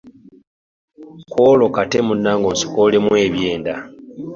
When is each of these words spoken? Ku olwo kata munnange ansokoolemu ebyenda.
Ku 1.31 1.37
olwo 1.49 1.67
kata 1.75 1.99
munnange 2.07 2.45
ansokoolemu 2.51 3.11
ebyenda. 3.25 3.75